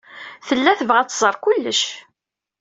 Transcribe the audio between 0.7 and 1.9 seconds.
tebɣa ad tẓer kullec.